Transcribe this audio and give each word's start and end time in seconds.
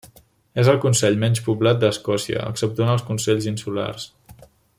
És 0.61 0.69
el 0.71 0.79
consell 0.85 1.19
menys 1.23 1.41
poblat 1.49 1.83
d'Escòcia, 1.83 2.47
exceptuant 2.55 2.91
els 2.95 3.05
consells 3.11 3.49
insulars. 3.53 4.09